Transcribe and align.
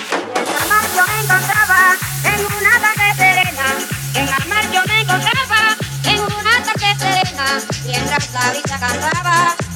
En 0.00 0.46
la 0.54 0.64
mar 0.66 0.84
yo 0.96 1.04
me 1.06 1.20
encontraba 1.20 1.96
en 2.24 2.40
una 2.46 2.80
taquet 2.80 3.16
serena, 3.16 3.66
en 4.14 4.26
la 4.26 4.38
mar 4.48 4.64
yo 4.72 4.80
me 4.86 5.00
encontraba, 5.00 5.76
en 6.04 6.20
una 6.20 6.64
taquet 6.64 6.98
serena, 6.98 7.60
mientras 7.86 8.32
la 8.32 8.52
vista 8.52 8.78
cansada. 8.78 9.69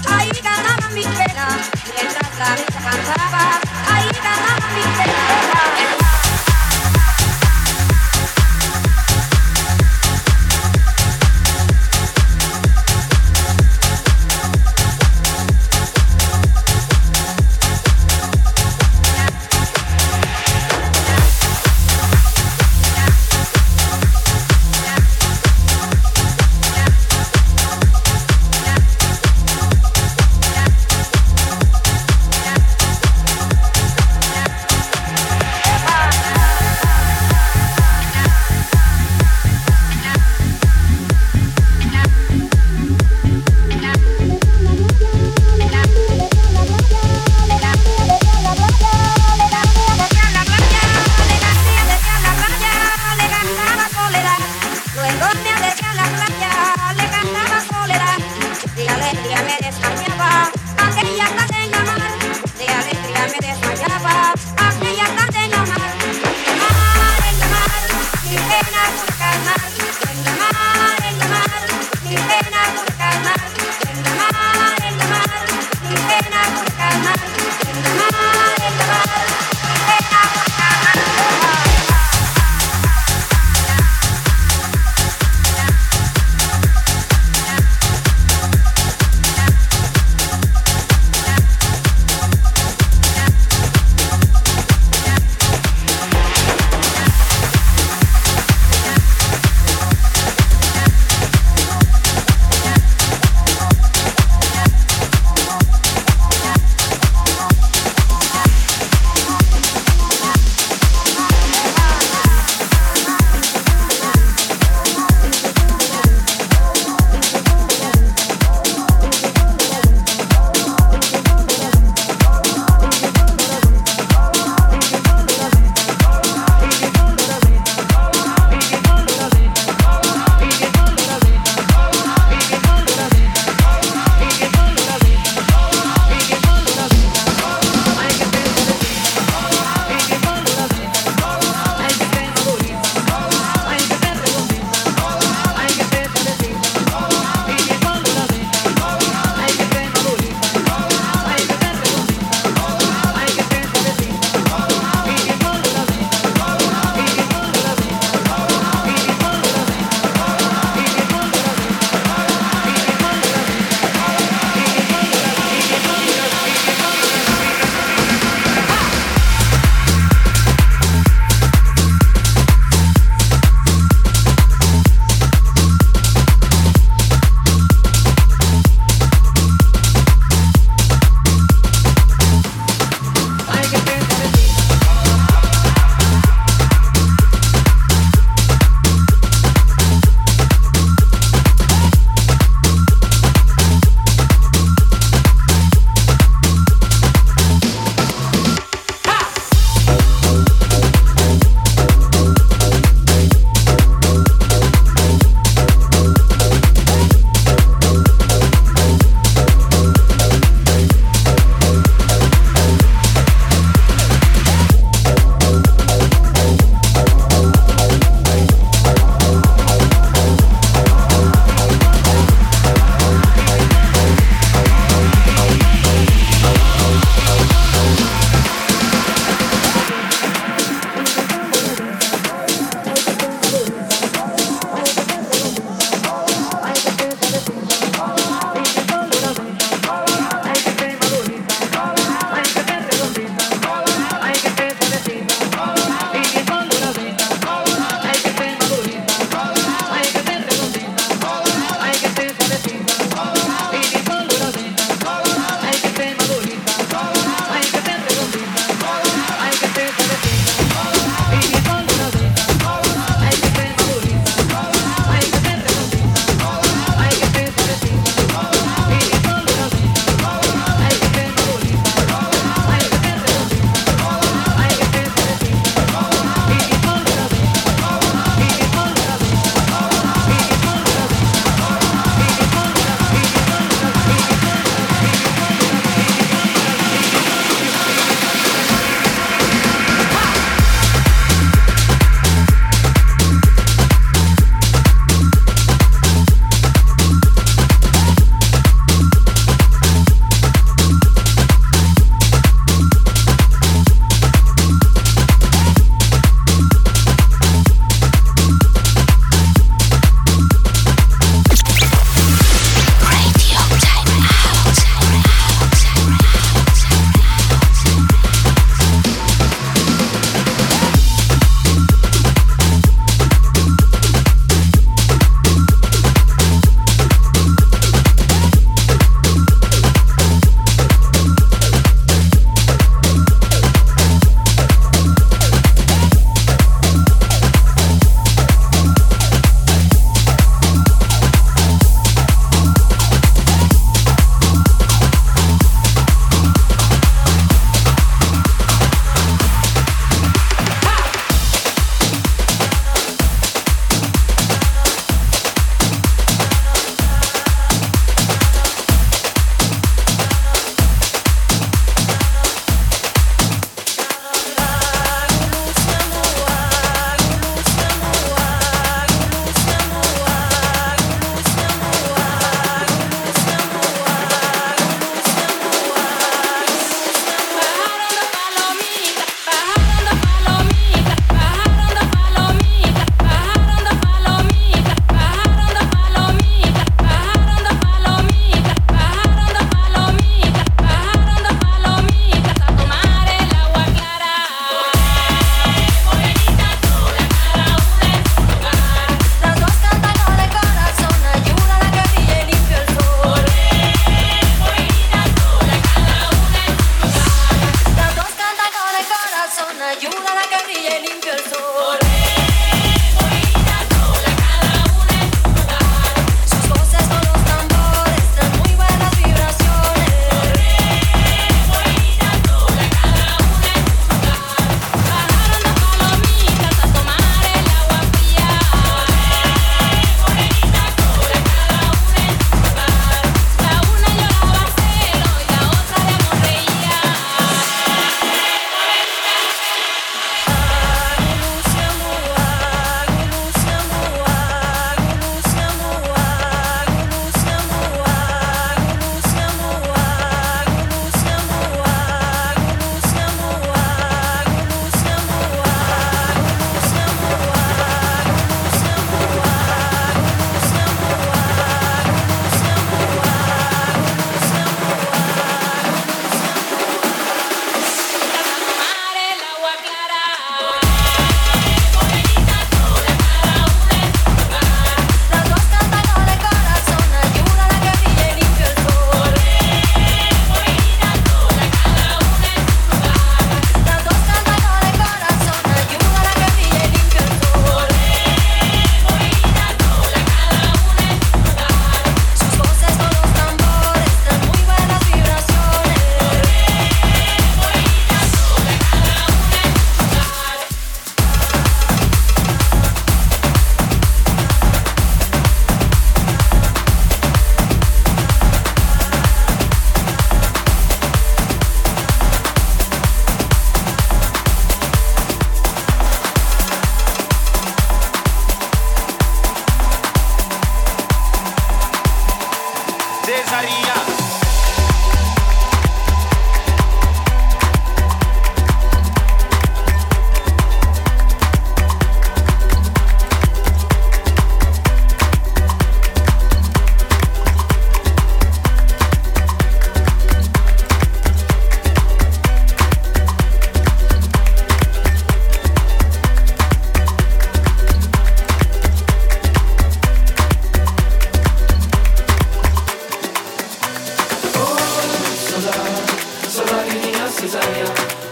Cesarea, 557.44 557.84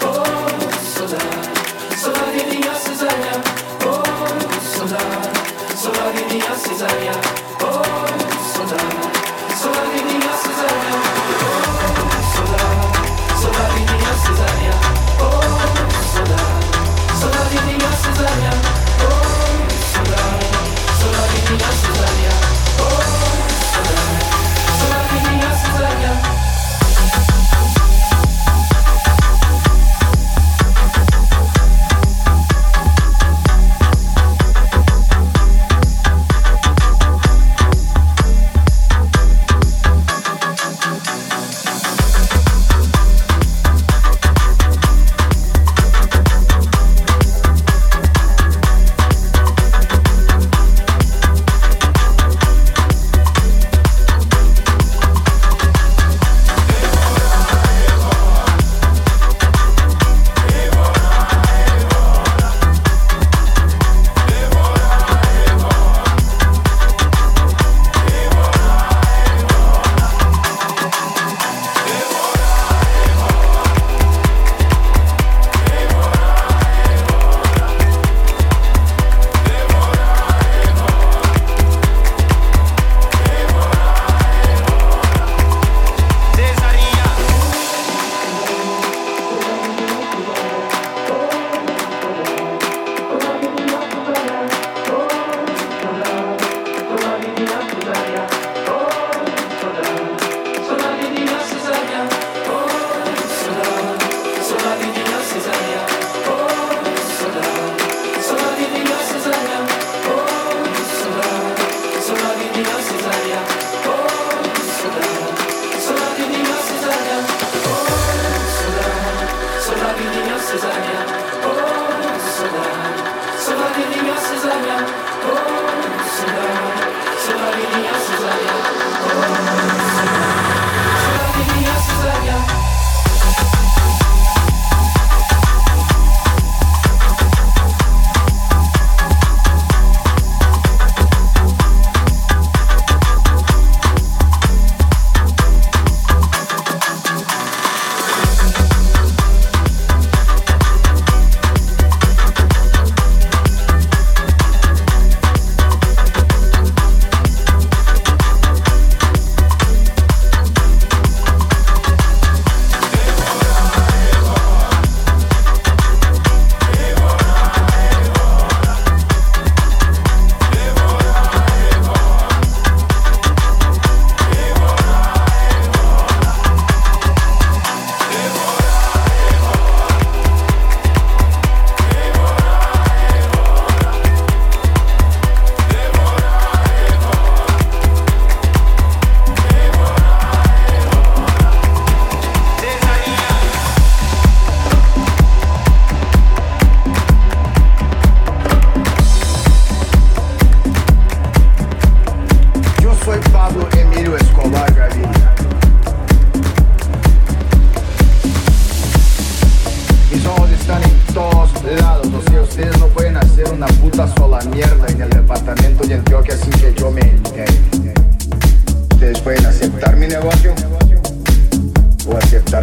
oh 0.05 0.25
Cesarea, 0.81 1.53
sola 1.94 2.31
di 6.12 6.35
mia 6.35 6.57
Cesarea. 6.57 7.51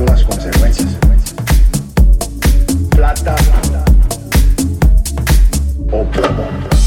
las 0.06 0.24
consecuencias. 0.24 0.98
Plata 2.92 3.36
o 5.92 6.04
plomo. 6.06 6.79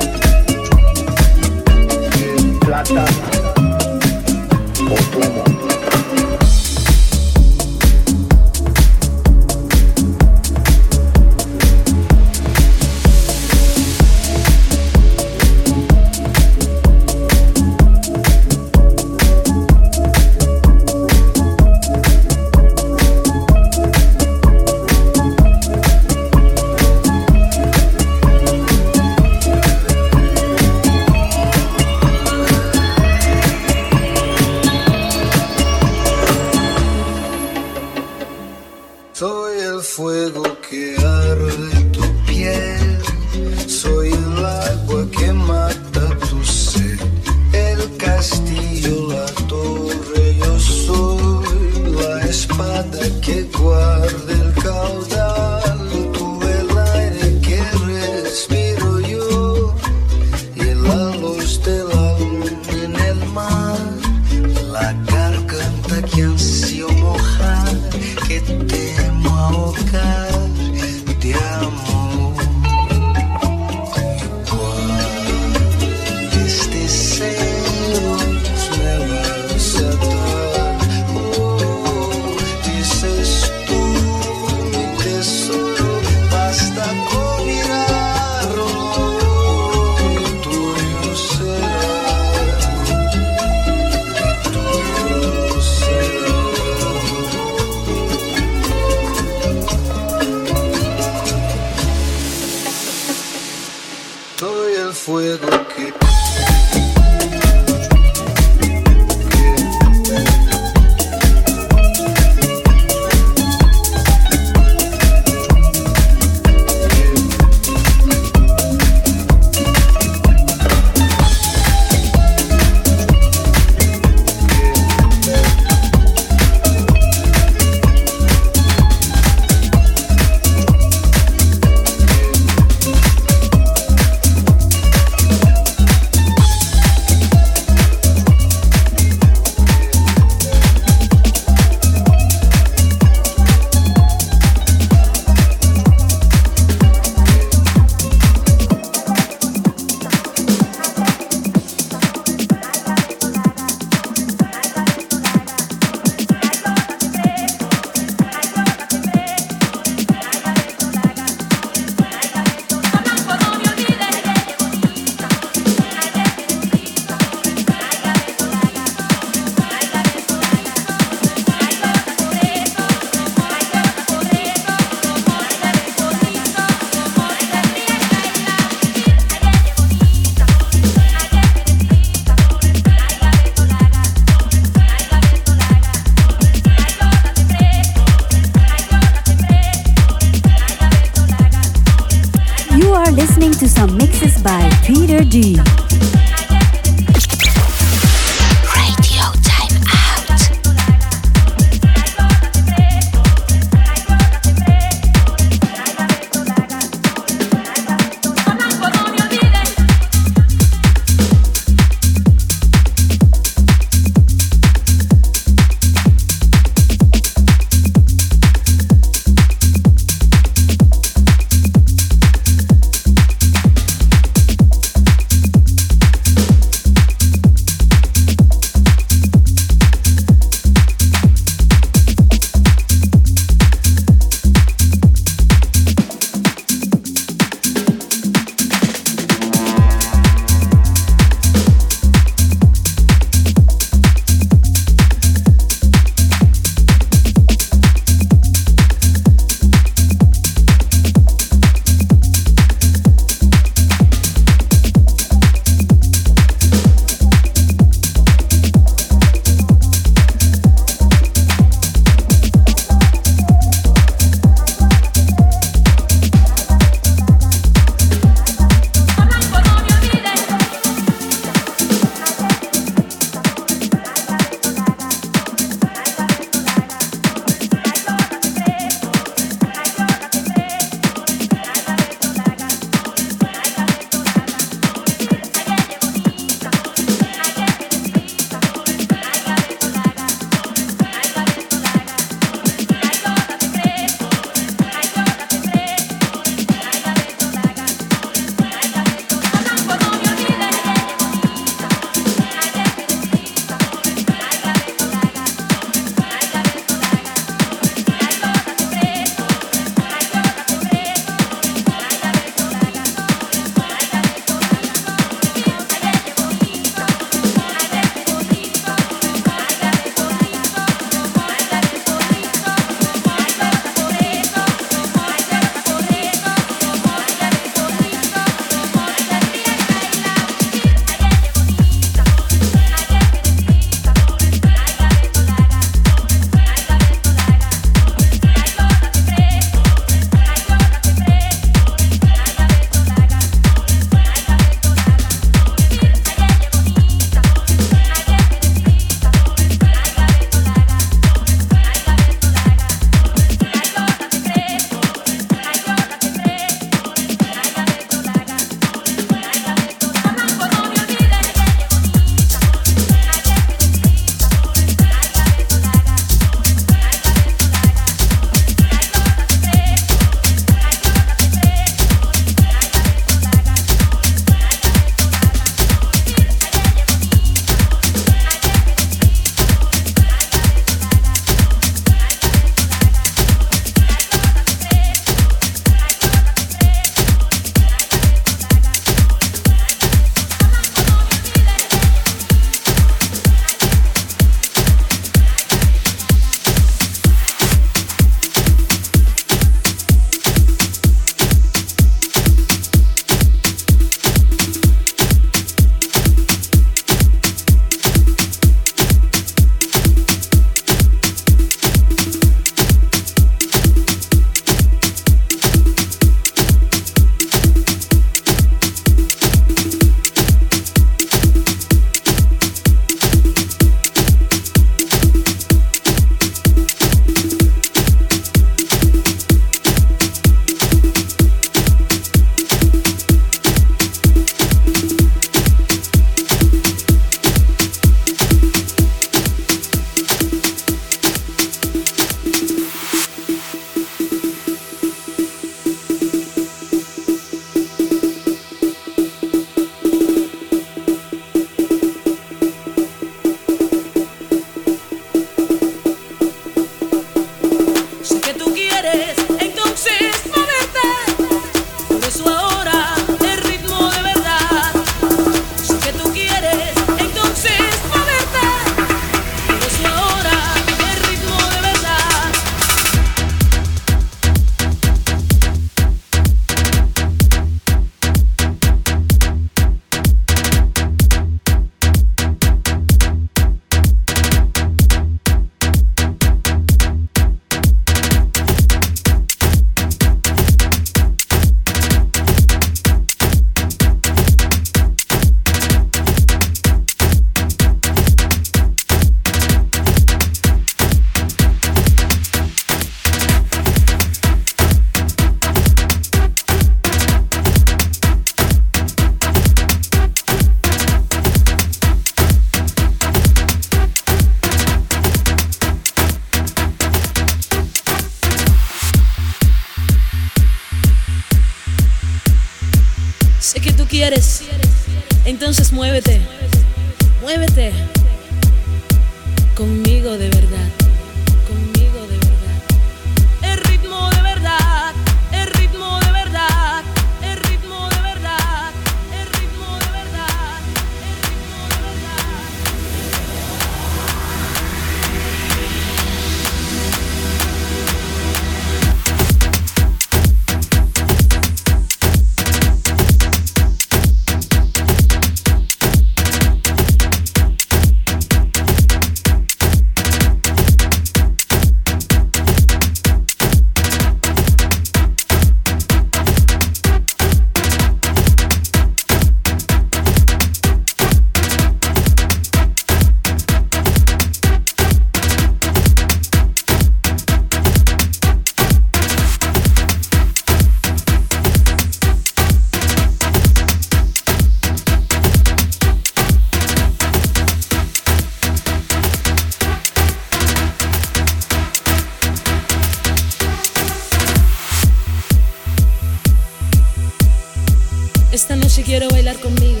Esta 598.52 598.74
noche 598.74 599.04
quiero 599.04 599.28
bailar 599.30 599.60
conmigo. 599.60 600.00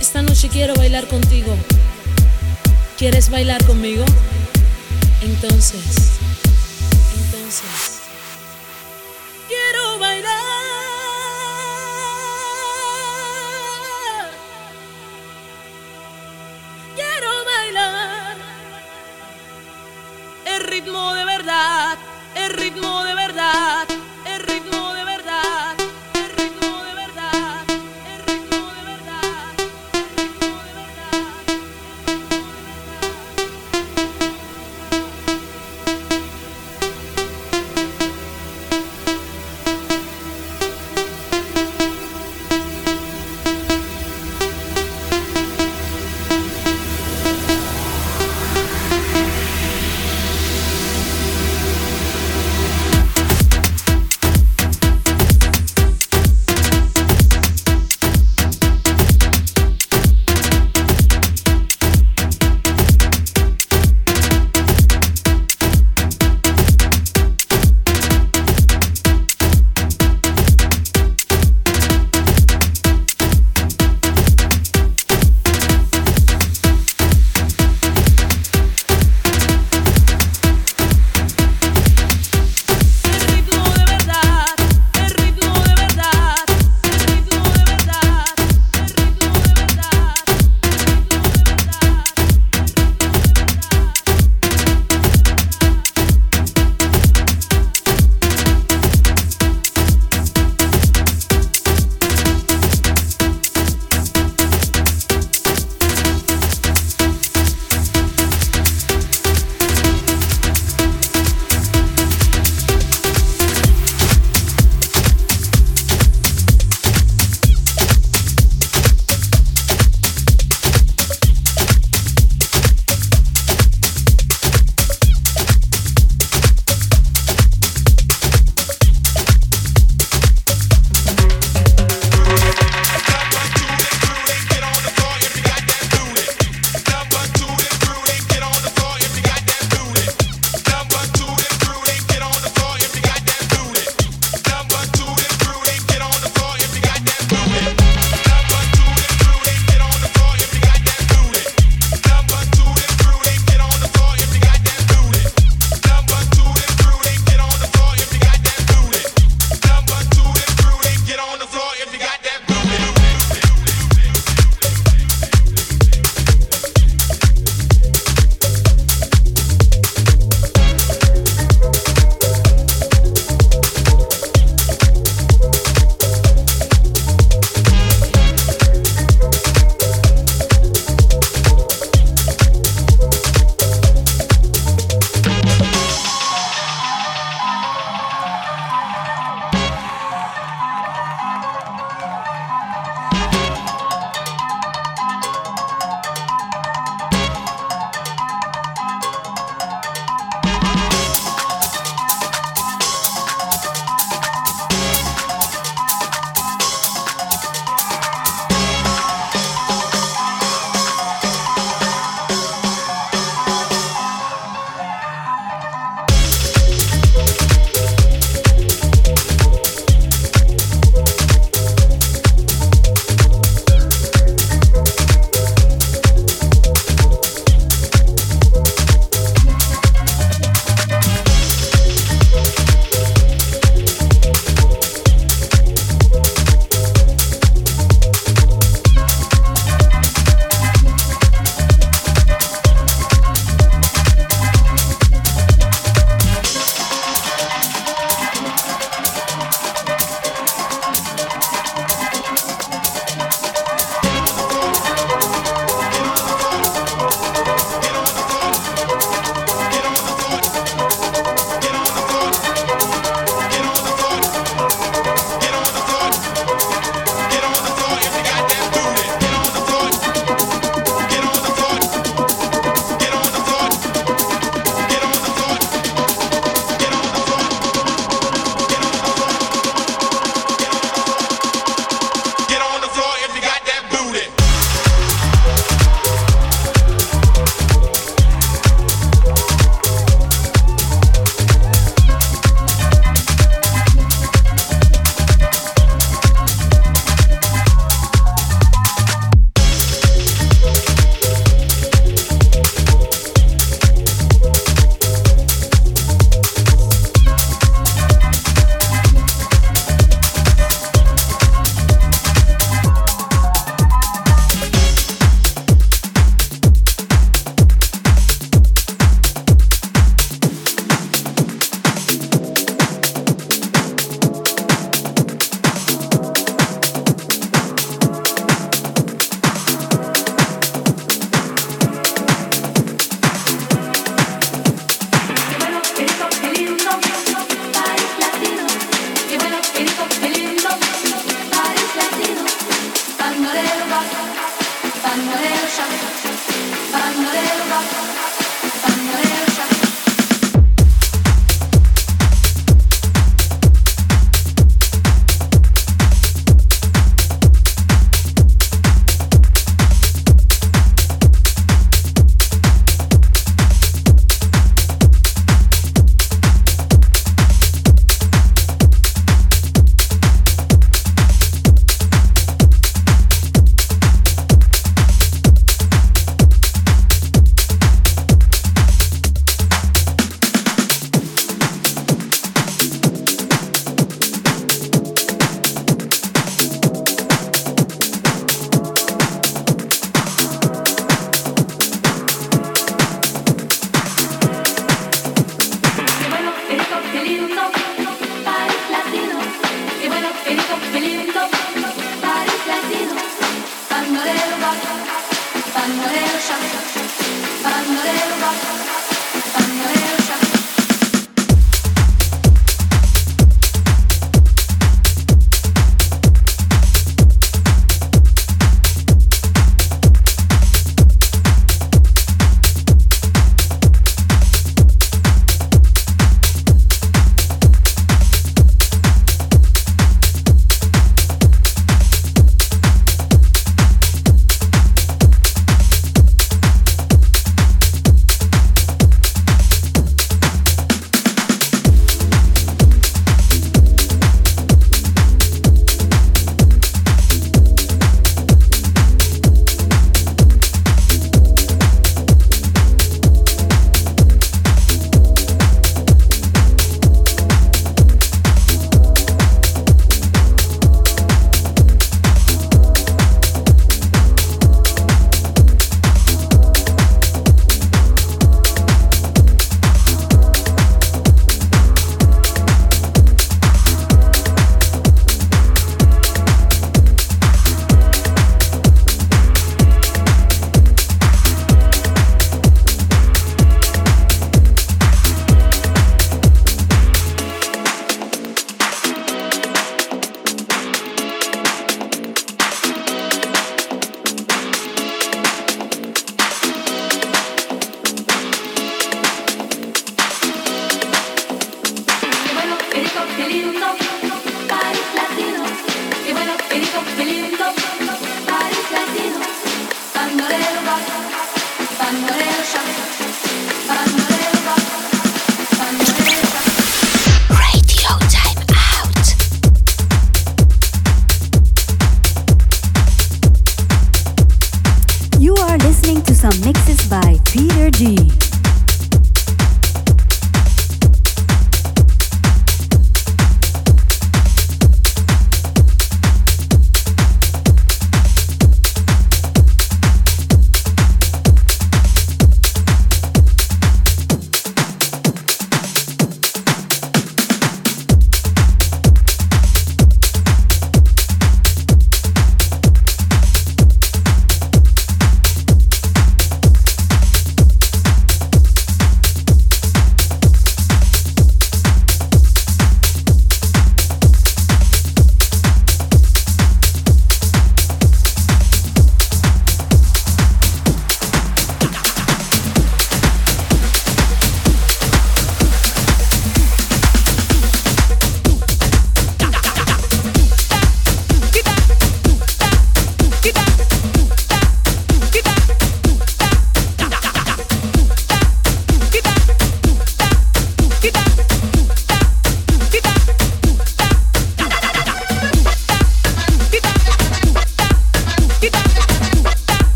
Esta 0.00 0.22
noche 0.22 0.48
quiero 0.48 0.74
bailar 0.74 1.06
contigo. 1.08 1.54
¿Quieres 2.96 3.28
bailar 3.28 3.62
conmigo? 3.66 4.02
Entonces, 5.20 5.82
entonces. 7.16 8.00
Quiero 9.46 9.98
bailar. 9.98 10.32
Quiero 16.94 17.44
bailar. 17.44 18.36
El 20.46 20.64
ritmo 20.64 21.12
de 21.12 21.24
verdad, 21.26 21.98
el 22.34 22.54
ritmo 22.54 23.04
de 23.04 23.15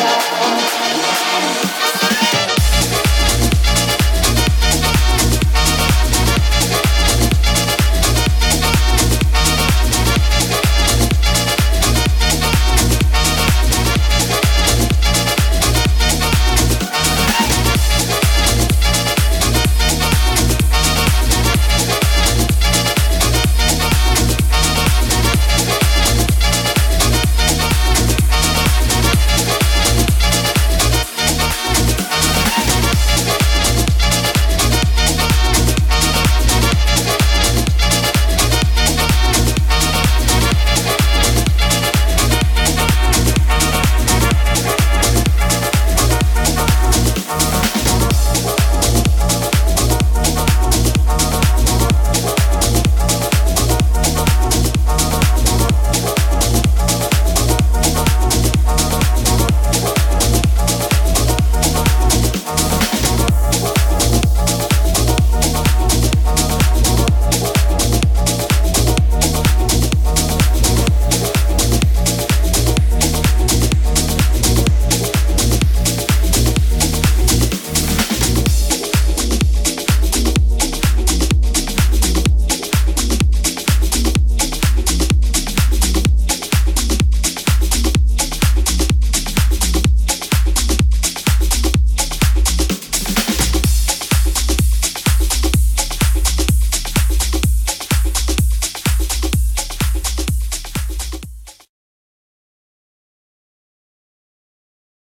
Yeah. 0.00 0.19